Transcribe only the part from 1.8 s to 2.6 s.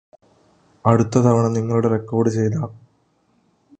record ചെയ്ത